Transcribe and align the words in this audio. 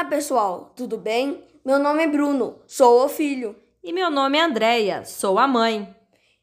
Olá, 0.00 0.08
pessoal, 0.08 0.72
tudo 0.74 0.96
bem? 0.96 1.44
Meu 1.62 1.78
nome 1.78 2.02
é 2.02 2.06
Bruno, 2.06 2.58
sou 2.66 3.04
o 3.04 3.08
filho. 3.08 3.54
E 3.84 3.92
meu 3.92 4.10
nome 4.10 4.38
é 4.38 4.40
Andreia, 4.40 5.04
sou 5.04 5.38
a 5.38 5.46
mãe. 5.46 5.94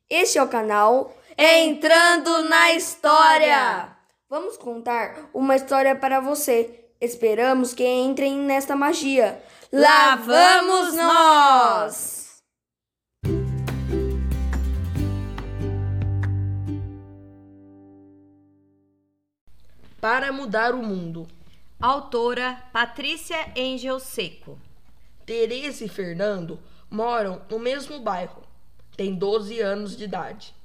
Este 0.07 0.37
é 0.37 0.43
o 0.43 0.47
canal 0.47 1.11
Entrando 1.35 2.43
na 2.43 2.73
História. 2.73 3.97
Vamos 4.29 4.57
contar 4.57 5.27
uma 5.33 5.55
história 5.55 5.95
para 5.95 6.19
você. 6.19 6.87
Esperamos 7.01 7.73
que 7.73 7.83
entrem 7.83 8.37
nesta 8.37 8.75
magia. 8.75 9.41
Lá 9.73 10.15
vamos 10.15 10.93
nós! 10.93 12.43
Para 19.99 20.31
mudar 20.31 20.75
o 20.75 20.83
mundo. 20.83 21.27
Autora 21.79 22.63
Patrícia 22.73 23.53
Angel 23.55 23.99
Seco. 23.99 24.59
Tereza 25.27 25.85
e 25.85 25.87
Fernando 25.87 26.59
moram 26.89 27.43
no 27.51 27.59
mesmo 27.59 27.99
bairro. 27.99 28.41
Têm 28.95 29.13
12 29.13 29.59
anos 29.59 29.95
de 29.95 30.05
idade. 30.05 30.55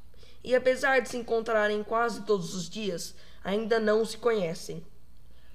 E 0.43 0.55
apesar 0.55 1.02
de 1.02 1.11
se 1.11 1.19
encontrarem 1.19 1.85
quase 1.85 2.23
todos 2.23 2.55
os 2.55 2.66
dias, 2.66 3.15
ainda 3.45 3.79
não 3.79 4.07
se 4.07 4.16
conhecem. 4.16 4.83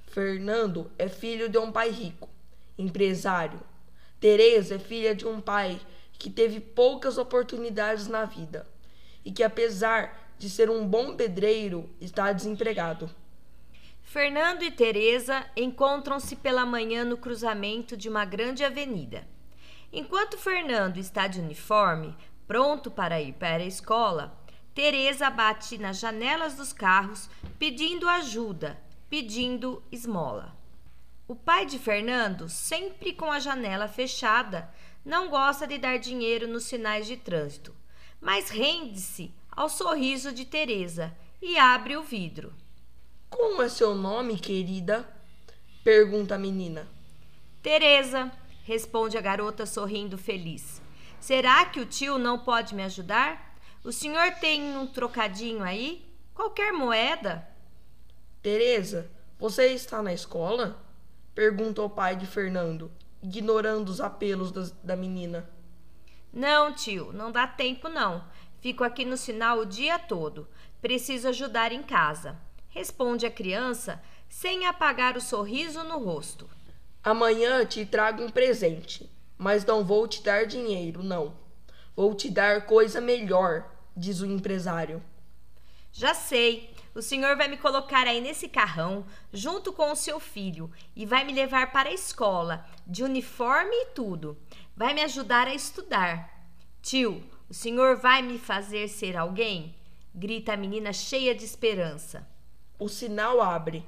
Fernando 0.06 0.92
é 0.96 1.10
filho 1.10 1.50
de 1.50 1.58
um 1.58 1.72
pai 1.72 1.90
rico, 1.90 2.30
empresário. 2.78 3.60
Teresa 4.20 4.76
é 4.76 4.80
filha 4.80 5.16
de 5.16 5.26
um 5.26 5.42
pai 5.42 5.82
que 6.20 6.30
teve 6.30 6.60
poucas 6.60 7.18
oportunidades 7.18 8.08
na 8.08 8.26
vida 8.26 8.68
e 9.26 9.32
que 9.32 9.42
apesar 9.42 10.36
de 10.38 10.52
ser 10.52 10.70
um 10.70 10.88
bom 10.88 11.16
pedreiro, 11.16 11.90
está 12.00 12.32
desempregado. 12.32 13.10
Fernando 14.08 14.64
e 14.64 14.72
Teresa 14.72 15.46
encontram-se 15.54 16.38
pela 16.38 16.66
manhã 16.66 17.04
no 17.04 17.18
cruzamento 17.18 17.98
de 17.98 18.08
uma 18.08 18.24
grande 18.24 18.64
avenida. 18.64 19.28
Enquanto 19.92 20.38
Fernando 20.38 20.96
está 20.96 21.28
de 21.28 21.42
uniforme, 21.42 22.16
pronto 22.48 22.90
para 22.90 23.22
ir 23.22 23.34
para 23.34 23.62
a 23.62 23.68
escola, 23.68 24.42
Teresa 24.74 25.30
bate 25.30 25.78
nas 25.78 26.00
janelas 26.00 26.56
dos 26.56 26.72
carros 26.72 27.30
pedindo 27.60 28.08
ajuda, 28.08 28.82
pedindo 29.10 29.84
esmola. 29.92 30.58
O 31.28 31.36
pai 31.36 31.66
de 31.66 31.78
Fernando, 31.78 32.48
sempre 32.48 33.12
com 33.12 33.30
a 33.30 33.40
janela 33.40 33.90
fechada, 33.90 34.74
não 35.04 35.28
gosta 35.28 35.68
de 35.68 35.78
dar 35.78 36.00
dinheiro 36.00 36.48
nos 36.48 36.64
sinais 36.64 37.08
de 37.08 37.18
trânsito, 37.18 37.76
mas 38.22 38.50
rende-se 38.50 39.34
ao 39.52 39.68
sorriso 39.68 40.32
de 40.32 40.46
Teresa 40.46 41.14
e 41.42 41.58
abre 41.58 41.98
o 41.98 42.04
vidro. 42.04 42.56
Como 43.30 43.62
é 43.62 43.70
seu 43.70 43.94
nome, 43.94 44.40
querida? 44.40 45.08
pergunta 45.84 46.36
a 46.36 46.38
menina. 46.38 46.88
Teresa, 47.62 48.32
responde 48.64 49.18
a 49.18 49.22
garota 49.22 49.66
sorrindo 49.66 50.18
feliz. 50.18 50.82
Será 51.20 51.66
que 51.66 51.80
o 51.80 51.86
tio 51.86 52.18
não 52.18 52.40
pode 52.40 52.76
me 52.76 52.84
ajudar? 52.84 53.56
O 53.84 53.92
senhor 53.92 54.32
tem 54.36 54.76
um 54.76 54.88
trocadinho 54.88 55.64
aí? 55.64 56.06
Qualquer 56.34 56.72
moeda? 56.72 57.48
Teresa, 58.42 59.10
você 59.40 59.68
está 59.68 60.02
na 60.02 60.14
escola? 60.14 60.84
pergunta 61.34 61.82
o 61.82 61.90
pai 61.90 62.16
de 62.16 62.26
Fernando, 62.26 62.92
ignorando 63.22 63.90
os 63.90 64.02
apelos 64.02 64.52
das, 64.52 64.72
da 64.84 64.96
menina. 64.96 65.50
Não, 66.34 66.74
tio, 66.74 67.12
não 67.14 67.32
dá 67.32 67.48
tempo 67.48 67.88
não. 67.90 68.24
Fico 68.60 68.84
aqui 68.84 69.06
no 69.06 69.16
sinal 69.16 69.60
o 69.60 69.66
dia 69.66 70.00
todo. 70.00 70.48
Preciso 70.82 71.30
ajudar 71.30 71.72
em 71.72 71.84
casa 71.84 72.38
responde 72.78 73.26
a 73.26 73.32
criança 73.32 74.00
sem 74.30 74.68
apagar 74.68 75.18
o 75.18 75.22
sorriso 75.22 75.84
no 75.84 75.98
rosto. 75.98 76.48
Amanhã 77.04 77.66
te 77.66 77.84
trago 77.86 78.24
um 78.24 78.30
presente, 78.30 79.10
mas 79.36 79.66
não 79.66 79.84
vou 79.84 80.08
te 80.08 80.22
dar 80.22 80.46
dinheiro, 80.46 81.02
não. 81.02 81.34
Vou 81.96 82.14
te 82.14 82.30
dar 82.30 82.68
coisa 82.68 83.02
melhor, 83.02 83.68
diz 83.96 84.22
o 84.22 84.28
empresário. 84.28 85.02
Já 85.92 86.14
sei. 86.14 86.76
O 86.94 87.02
senhor 87.02 87.36
vai 87.36 87.48
me 87.48 87.58
colocar 87.58 88.08
aí 88.08 88.20
nesse 88.20 88.48
carrão, 88.48 89.06
junto 89.32 89.72
com 89.72 89.92
o 89.92 89.96
seu 89.96 90.20
filho, 90.20 90.72
e 90.96 91.06
vai 91.06 91.24
me 91.24 91.32
levar 91.32 91.72
para 91.72 91.90
a 91.90 91.94
escola, 91.94 92.66
de 92.88 93.04
uniforme 93.04 93.76
e 93.76 93.86
tudo. 93.88 94.36
Vai 94.76 94.96
me 94.96 95.02
ajudar 95.02 95.48
a 95.48 95.54
estudar. 95.54 96.48
Tio, 96.82 97.24
o 97.48 97.54
senhor 97.54 97.98
vai 97.98 98.24
me 98.24 98.40
fazer 98.40 98.88
ser 98.88 99.16
alguém? 99.16 99.76
grita 100.18 100.54
a 100.54 100.58
menina 100.58 100.92
cheia 100.92 101.36
de 101.36 101.46
esperança. 101.46 102.28
O 102.80 102.88
sinal 102.88 103.42
abre. 103.42 103.84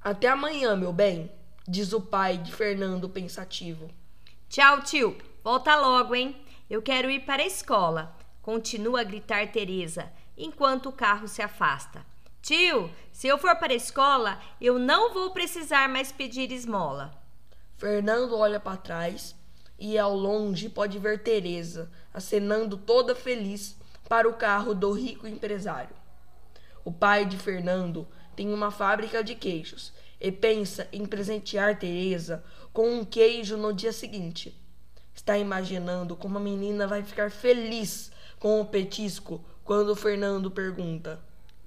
Até 0.00 0.28
amanhã, 0.28 0.74
meu 0.74 0.94
bem, 0.94 1.30
diz 1.68 1.92
o 1.92 2.00
pai 2.00 2.38
de 2.38 2.52
Fernando 2.52 3.06
pensativo. 3.06 3.90
Tchau, 4.48 4.80
tio. 4.80 5.18
Volta 5.42 5.76
logo, 5.76 6.14
hein? 6.14 6.34
Eu 6.70 6.80
quero 6.80 7.10
ir 7.10 7.20
para 7.26 7.42
a 7.42 7.46
escola. 7.46 8.16
Continua 8.40 9.02
a 9.02 9.04
gritar 9.04 9.52
Teresa, 9.52 10.10
enquanto 10.38 10.88
o 10.88 10.92
carro 10.92 11.28
se 11.28 11.42
afasta. 11.42 12.02
Tio, 12.40 12.90
se 13.12 13.26
eu 13.26 13.36
for 13.36 13.56
para 13.56 13.74
a 13.74 13.76
escola, 13.76 14.40
eu 14.58 14.78
não 14.78 15.12
vou 15.12 15.30
precisar 15.30 15.86
mais 15.86 16.10
pedir 16.10 16.50
esmola. 16.50 17.12
Fernando 17.76 18.38
olha 18.38 18.58
para 18.58 18.78
trás 18.78 19.36
e 19.78 19.98
ao 19.98 20.16
longe 20.16 20.70
pode 20.70 20.98
ver 20.98 21.22
Teresa 21.22 21.90
acenando 22.12 22.78
toda 22.78 23.14
feliz 23.14 23.76
para 24.08 24.26
o 24.26 24.34
carro 24.34 24.74
do 24.74 24.92
rico 24.92 25.26
empresário. 25.26 25.94
O 26.84 26.92
pai 26.92 27.24
de 27.24 27.38
Fernando 27.38 28.06
tem 28.36 28.52
uma 28.52 28.70
fábrica 28.70 29.24
de 29.24 29.34
queijos 29.34 29.92
e 30.20 30.30
pensa 30.30 30.88
em 30.92 31.06
presentear 31.06 31.78
Teresa 31.78 32.44
com 32.72 32.88
um 32.88 33.04
queijo 33.04 33.56
no 33.56 33.72
dia 33.72 33.92
seguinte. 33.92 34.54
Está 35.14 35.38
imaginando 35.38 36.14
como 36.14 36.38
a 36.38 36.40
menina 36.40 36.86
vai 36.86 37.02
ficar 37.02 37.30
feliz 37.30 38.10
com 38.38 38.60
o 38.60 38.66
petisco 38.66 39.42
quando 39.64 39.96
Fernando 39.96 40.50
pergunta: 40.50 41.20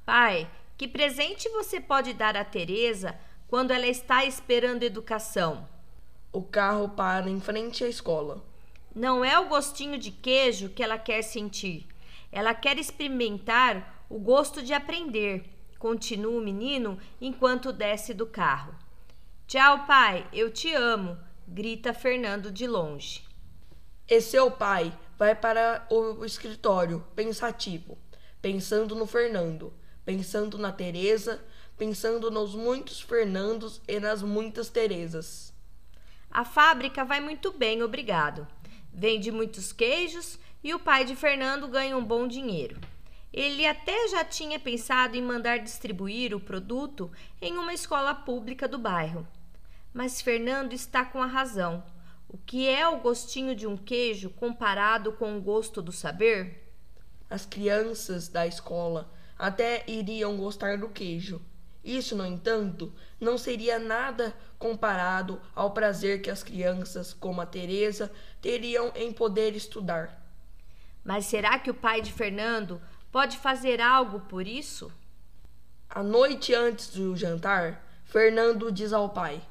Pai, 0.05 0.47
que 0.77 0.87
presente 0.87 1.49
você 1.49 1.81
pode 1.81 2.13
dar 2.13 2.37
a 2.37 2.45
Teresa 2.45 3.15
quando 3.47 3.71
ela 3.71 3.87
está 3.87 4.23
esperando 4.25 4.83
educação? 4.83 5.67
O 6.31 6.43
carro 6.43 6.89
para 6.89 7.29
em 7.29 7.39
frente 7.39 7.83
à 7.83 7.87
escola. 7.87 8.43
Não 8.93 9.23
é 9.23 9.39
o 9.39 9.47
gostinho 9.47 9.97
de 9.97 10.11
queijo 10.11 10.69
que 10.69 10.83
ela 10.83 10.97
quer 10.97 11.23
sentir. 11.23 11.87
Ela 12.31 12.53
quer 12.53 12.77
experimentar 12.77 13.96
o 14.09 14.19
gosto 14.19 14.61
de 14.61 14.73
aprender, 14.73 15.43
continua 15.77 16.39
o 16.39 16.43
menino 16.43 16.97
enquanto 17.19 17.73
desce 17.73 18.13
do 18.13 18.25
carro. 18.25 18.73
Tchau, 19.47 19.85
pai, 19.85 20.27
eu 20.33 20.51
te 20.51 20.73
amo, 20.73 21.17
grita 21.47 21.93
Fernando 21.93 22.51
de 22.51 22.67
longe. 22.67 23.23
E 24.07 24.21
seu 24.21 24.49
pai 24.49 24.97
vai 25.17 25.35
para 25.35 25.85
o 25.89 26.23
escritório, 26.23 27.05
pensativo, 27.15 27.97
pensando 28.41 28.95
no 28.95 29.05
Fernando, 29.05 29.73
pensando 30.05 30.57
na 30.57 30.71
Teresa, 30.71 31.43
pensando 31.77 32.31
nos 32.31 32.55
muitos 32.55 33.01
Fernandos 33.01 33.81
e 33.87 33.99
nas 33.99 34.21
muitas 34.21 34.69
Teresas. 34.69 35.53
A 36.31 36.45
fábrica 36.45 37.03
vai 37.03 37.19
muito 37.19 37.51
bem, 37.51 37.81
obrigado. 37.83 38.47
Vende 38.93 39.31
muitos 39.31 39.71
queijos 39.71 40.39
e 40.63 40.73
o 40.73 40.79
pai 40.79 41.05
de 41.05 41.15
Fernando 41.15 41.67
ganha 41.67 41.97
um 41.97 42.03
bom 42.03 42.27
dinheiro. 42.27 42.79
Ele 43.31 43.65
até 43.65 44.07
já 44.07 44.23
tinha 44.23 44.59
pensado 44.59 45.15
em 45.15 45.21
mandar 45.21 45.59
distribuir 45.59 46.33
o 46.33 46.39
produto 46.39 47.11
em 47.41 47.57
uma 47.57 47.73
escola 47.73 48.13
pública 48.15 48.67
do 48.67 48.77
bairro. 48.77 49.27
Mas 49.93 50.21
Fernando 50.21 50.73
está 50.73 51.03
com 51.03 51.21
a 51.21 51.27
razão. 51.27 51.83
O 52.29 52.37
que 52.37 52.67
é 52.67 52.87
o 52.87 52.99
gostinho 52.99 53.55
de 53.55 53.65
um 53.65 53.77
queijo 53.77 54.29
comparado 54.29 55.13
com 55.13 55.37
o 55.37 55.41
gosto 55.41 55.81
do 55.81 55.91
saber? 55.91 56.73
As 57.29 57.45
crianças 57.45 58.27
da 58.27 58.45
escola 58.45 59.11
até 59.37 59.83
iriam 59.87 60.35
gostar 60.37 60.77
do 60.77 60.89
queijo. 60.89 61.41
Isso, 61.83 62.17
no 62.17 62.25
entanto, 62.25 62.93
não 63.19 63.37
seria 63.37 63.79
nada 63.79 64.35
comparado 64.59 65.41
ao 65.55 65.71
prazer 65.71 66.21
que 66.21 66.29
as 66.29 66.43
crianças, 66.43 67.13
como 67.13 67.39
a 67.39 67.45
Teresa, 67.45 68.11
teriam 68.41 68.91
em 68.93 69.13
poder 69.13 69.55
estudar. 69.55 70.21
Mas 71.01 71.25
será 71.27 71.57
que 71.57 71.71
o 71.71 71.73
pai 71.73 72.01
de 72.01 72.11
Fernando 72.11 72.81
Pode 73.11 73.37
fazer 73.37 73.81
algo 73.81 74.19
por 74.21 74.45
isso? 74.45 74.91
À 75.89 76.03
noite 76.03 76.53
antes 76.53 76.89
do 76.89 77.15
jantar, 77.15 77.81
Fernando 78.05 78.71
diz 78.71 78.91
ao 78.91 79.09
pai: 79.09 79.41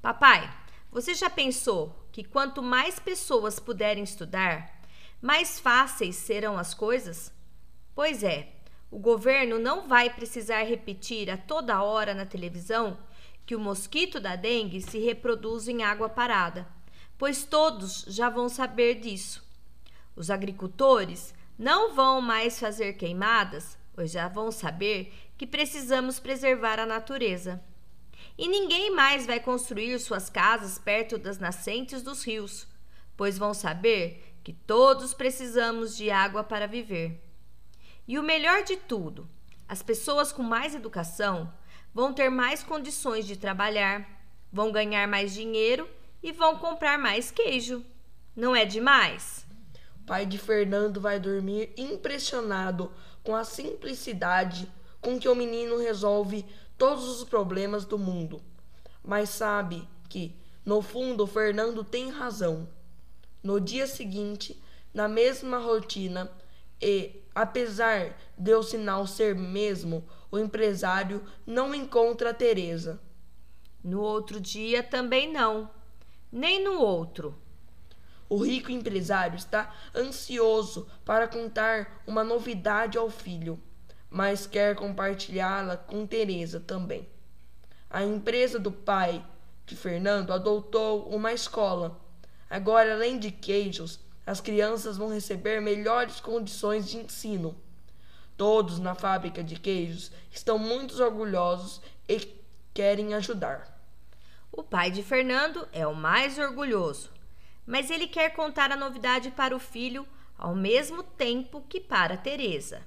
Papai, 0.00 0.48
você 0.90 1.14
já 1.14 1.28
pensou 1.28 1.94
que 2.12 2.24
quanto 2.24 2.62
mais 2.62 2.98
pessoas 2.98 3.58
puderem 3.58 4.04
estudar, 4.04 4.80
mais 5.20 5.58
fáceis 5.58 6.16
serão 6.16 6.58
as 6.58 6.72
coisas? 6.72 7.32
Pois 7.94 8.22
é, 8.22 8.52
o 8.90 8.98
governo 8.98 9.58
não 9.58 9.86
vai 9.86 10.10
precisar 10.10 10.62
repetir 10.62 11.30
a 11.30 11.36
toda 11.36 11.82
hora 11.82 12.14
na 12.14 12.24
televisão 12.24 12.96
que 13.44 13.54
o 13.54 13.60
mosquito 13.60 14.20
da 14.20 14.36
dengue 14.36 14.80
se 14.80 14.98
reproduz 14.98 15.68
em 15.68 15.82
água 15.82 16.08
parada, 16.08 16.66
pois 17.18 17.44
todos 17.44 18.04
já 18.06 18.30
vão 18.30 18.48
saber 18.48 19.00
disso. 19.00 19.44
Os 20.14 20.30
agricultores 20.30 21.34
não 21.60 21.92
vão 21.92 22.22
mais 22.22 22.58
fazer 22.58 22.94
queimadas, 22.94 23.76
pois 23.92 24.10
já 24.10 24.26
vão 24.28 24.50
saber 24.50 25.12
que 25.36 25.46
precisamos 25.46 26.18
preservar 26.18 26.80
a 26.80 26.86
natureza. 26.86 27.62
E 28.38 28.48
ninguém 28.48 28.90
mais 28.90 29.26
vai 29.26 29.38
construir 29.38 29.98
suas 29.98 30.30
casas 30.30 30.78
perto 30.78 31.18
das 31.18 31.38
nascentes 31.38 32.00
dos 32.00 32.24
rios, 32.24 32.66
pois 33.14 33.36
vão 33.36 33.52
saber 33.52 34.38
que 34.42 34.54
todos 34.54 35.12
precisamos 35.12 35.94
de 35.94 36.10
água 36.10 36.42
para 36.42 36.66
viver. 36.66 37.22
E 38.08 38.18
o 38.18 38.22
melhor 38.22 38.64
de 38.64 38.78
tudo, 38.78 39.28
as 39.68 39.82
pessoas 39.82 40.32
com 40.32 40.42
mais 40.42 40.74
educação 40.74 41.52
vão 41.92 42.14
ter 42.14 42.30
mais 42.30 42.62
condições 42.62 43.26
de 43.26 43.36
trabalhar, 43.36 44.08
vão 44.50 44.72
ganhar 44.72 45.06
mais 45.06 45.34
dinheiro 45.34 45.86
e 46.22 46.32
vão 46.32 46.56
comprar 46.56 46.98
mais 46.98 47.30
queijo. 47.30 47.84
Não 48.34 48.56
é 48.56 48.64
demais? 48.64 49.46
Pai 50.10 50.26
de 50.26 50.38
Fernando 50.38 51.00
vai 51.00 51.20
dormir 51.20 51.72
impressionado 51.76 52.90
com 53.22 53.36
a 53.36 53.44
simplicidade 53.44 54.68
com 55.00 55.20
que 55.20 55.28
o 55.28 55.36
menino 55.36 55.78
resolve 55.78 56.44
todos 56.76 57.04
os 57.04 57.22
problemas 57.22 57.84
do 57.84 57.96
mundo. 57.96 58.42
Mas 59.04 59.28
sabe 59.28 59.88
que, 60.08 60.34
no 60.66 60.82
fundo, 60.82 61.28
Fernando 61.28 61.84
tem 61.84 62.10
razão. 62.10 62.68
No 63.40 63.60
dia 63.60 63.86
seguinte, 63.86 64.60
na 64.92 65.06
mesma 65.06 65.58
rotina, 65.58 66.28
e, 66.82 67.22
apesar 67.32 68.18
de 68.36 68.52
o 68.52 68.64
sinal 68.64 69.06
ser 69.06 69.36
mesmo, 69.36 70.04
o 70.28 70.40
empresário 70.40 71.22
não 71.46 71.72
encontra 71.72 72.34
Teresa. 72.34 73.00
No 73.80 74.00
outro 74.00 74.40
dia 74.40 74.82
também 74.82 75.32
não, 75.32 75.70
nem 76.32 76.64
no 76.64 76.80
outro. 76.80 77.40
O 78.30 78.44
rico 78.44 78.70
empresário 78.70 79.36
está 79.36 79.74
ansioso 79.92 80.88
para 81.04 81.26
contar 81.26 82.00
uma 82.06 82.22
novidade 82.22 82.96
ao 82.96 83.10
filho, 83.10 83.60
mas 84.08 84.46
quer 84.46 84.76
compartilhá-la 84.76 85.76
com 85.76 86.06
Teresa 86.06 86.60
também. 86.60 87.08
A 87.90 88.04
empresa 88.04 88.56
do 88.60 88.70
pai 88.70 89.26
de 89.66 89.74
Fernando 89.74 90.32
adotou 90.32 91.08
uma 91.08 91.32
escola. 91.32 92.00
Agora, 92.48 92.94
além 92.94 93.18
de 93.18 93.32
queijos, 93.32 93.98
as 94.24 94.40
crianças 94.40 94.96
vão 94.96 95.08
receber 95.08 95.60
melhores 95.60 96.20
condições 96.20 96.88
de 96.88 96.98
ensino. 96.98 97.60
Todos 98.36 98.78
na 98.78 98.94
fábrica 98.94 99.42
de 99.42 99.56
queijos 99.58 100.12
estão 100.30 100.56
muito 100.56 101.02
orgulhosos 101.02 101.80
e 102.08 102.32
querem 102.72 103.12
ajudar. 103.14 103.76
O 104.52 104.62
pai 104.62 104.92
de 104.92 105.02
Fernando 105.02 105.66
é 105.72 105.84
o 105.84 105.96
mais 105.96 106.38
orgulhoso 106.38 107.18
mas 107.70 107.88
ele 107.88 108.08
quer 108.08 108.30
contar 108.34 108.72
a 108.72 108.76
novidade 108.76 109.30
para 109.30 109.54
o 109.54 109.60
filho 109.60 110.04
ao 110.36 110.56
mesmo 110.56 111.04
tempo 111.04 111.64
que 111.68 111.78
para 111.78 112.16
Teresa. 112.16 112.82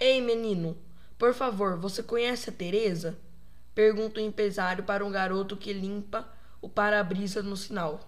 Ei, 0.00 0.22
menino, 0.22 0.74
por 1.18 1.34
favor, 1.34 1.76
você 1.76 2.02
conhece 2.02 2.48
a 2.48 2.52
Teresa? 2.52 3.18
Pergunta 3.74 4.18
o 4.18 4.22
empresário 4.24 4.84
para 4.84 5.04
um 5.04 5.10
garoto 5.10 5.54
que 5.54 5.74
limpa 5.74 6.26
o 6.62 6.68
para-brisa 6.68 7.42
no 7.42 7.58
sinal. 7.58 8.00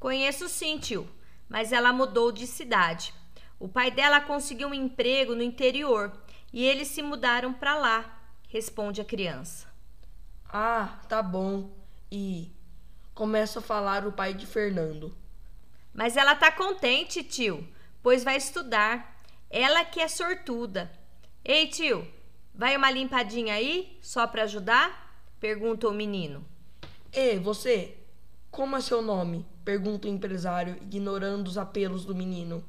Conheço 0.00 0.48
sim, 0.48 0.78
tio, 0.78 1.08
mas 1.48 1.70
ela 1.70 1.92
mudou 1.92 2.32
de 2.32 2.44
cidade. 2.48 3.14
O 3.56 3.68
pai 3.68 3.92
dela 3.92 4.20
conseguiu 4.20 4.66
um 4.66 4.74
emprego 4.74 5.36
no 5.36 5.44
interior 5.44 6.12
e 6.52 6.64
eles 6.64 6.88
se 6.88 7.02
mudaram 7.02 7.52
para 7.52 7.76
lá, 7.76 8.20
responde 8.48 9.00
a 9.00 9.04
criança. 9.04 9.68
Ah, 10.48 10.98
tá 11.08 11.22
bom. 11.22 11.70
E 12.10 12.50
começa 13.14 13.60
a 13.60 13.62
falar 13.62 14.04
o 14.08 14.12
pai 14.12 14.34
de 14.34 14.44
Fernando. 14.44 15.19
Mas 15.92 16.16
ela 16.16 16.34
tá 16.34 16.50
contente, 16.50 17.22
tio, 17.22 17.66
pois 18.02 18.24
vai 18.24 18.36
estudar. 18.36 19.20
Ela 19.50 19.84
que 19.84 20.00
é 20.00 20.08
sortuda. 20.08 20.90
Ei, 21.44 21.66
tio, 21.66 22.06
vai 22.54 22.76
uma 22.76 22.90
limpadinha 22.90 23.54
aí, 23.54 23.98
só 24.00 24.26
para 24.26 24.44
ajudar? 24.44 25.10
Pergunta 25.40 25.88
o 25.88 25.92
menino. 25.92 26.44
Ei, 27.12 27.38
você, 27.38 27.96
como 28.50 28.76
é 28.76 28.80
seu 28.80 29.02
nome? 29.02 29.46
Pergunta 29.64 30.06
o 30.06 30.10
empresário, 30.10 30.76
ignorando 30.82 31.48
os 31.48 31.58
apelos 31.58 32.04
do 32.04 32.14
menino. 32.14 32.64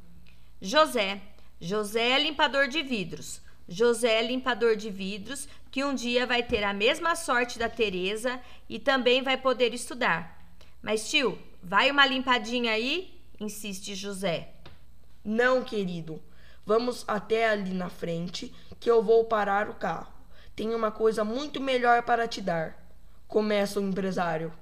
José. 0.62 1.21
José 1.59 2.12
é 2.12 2.19
limpador 2.19 2.68
de 2.68 2.81
vidros. 2.81 3.41
José 3.68 4.19
é 4.19 4.23
limpador 4.23 4.75
de 4.75 4.89
vidros, 4.89 5.47
que 5.69 5.83
um 5.83 5.94
dia 5.94 6.25
vai 6.25 6.44
ter 6.44 6.63
a 6.63 6.73
mesma 6.73 7.15
sorte 7.15 7.59
da 7.59 7.69
Teresa 7.69 8.39
e 8.68 8.79
também 8.79 9.21
vai 9.21 9.38
poder 9.38 9.73
estudar. 9.73 10.41
Mas, 10.81 11.10
tio, 11.10 11.38
vai 11.62 11.92
uma 11.92 12.06
limpadinha 12.06 12.72
aí? 12.72 13.22
insiste 13.39 13.95
José. 13.95 14.54
Não, 15.24 15.63
querido. 15.63 16.22
Vamos 16.66 17.04
até 17.07 17.50
ali 17.50 17.74
na 17.74 17.89
frente 17.89 18.54
que 18.80 18.89
eu 18.89 19.01
vou 19.01 19.25
parar 19.25 19.69
o 19.69 19.75
carro. 19.75 20.12
Tenho 20.56 20.75
uma 20.78 20.92
coisa 20.92 21.24
muito 21.24 21.60
melhor 21.60 22.04
para 22.04 22.28
te 22.28 22.42
dar. 22.42 22.78
Começa 23.28 23.80
o 23.80 23.83
empresário. 23.83 24.54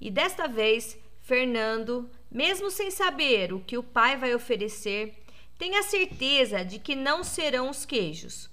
E 0.00 0.10
desta 0.10 0.48
vez, 0.48 0.98
Fernando, 1.20 2.10
mesmo 2.30 2.70
sem 2.70 2.90
saber 2.90 3.52
o 3.52 3.60
que 3.60 3.76
o 3.76 3.82
pai 3.82 4.16
vai 4.16 4.34
oferecer, 4.34 5.22
tem 5.58 5.76
a 5.76 5.82
certeza 5.82 6.64
de 6.64 6.78
que 6.78 6.96
não 6.96 7.22
serão 7.22 7.68
os 7.68 7.84
queijos. 7.84 8.48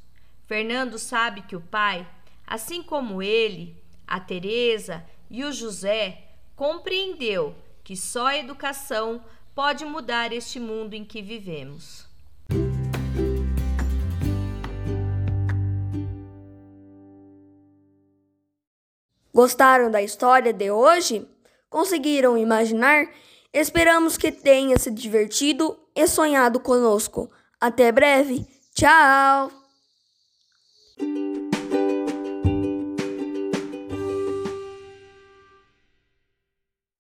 Fernando 0.46 0.98
sabe 1.00 1.42
que 1.42 1.56
o 1.56 1.62
pai, 1.62 2.08
assim 2.46 2.84
como 2.84 3.24
ele, 3.24 3.82
a 4.06 4.20
Teresa 4.20 5.06
e 5.30 5.44
o 5.44 5.52
José, 5.52 6.27
compreendeu 6.58 7.56
que 7.84 7.96
só 7.96 8.26
a 8.28 8.38
educação 8.38 9.24
pode 9.56 9.86
mudar 9.86 10.34
este 10.34 10.60
mundo 10.60 10.96
em 10.96 11.06
que 11.06 11.22
vivemos. 11.22 12.06
Gostaram 19.34 19.92
da 19.92 20.02
história 20.02 20.52
de 20.52 20.72
hoje? 20.72 21.30
Conseguiram 21.70 22.36
imaginar? 22.36 23.08
Esperamos 23.54 24.18
que 24.18 24.32
tenha 24.32 24.80
se 24.80 24.90
divertido 24.90 25.78
e 25.96 26.08
sonhado 26.08 26.60
conosco. 26.60 27.30
Até 27.62 27.92
breve. 27.92 28.48
Tchau! 28.74 29.52